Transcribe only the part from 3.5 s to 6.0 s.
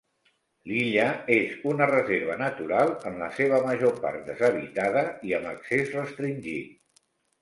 major part deshabitada i amb accés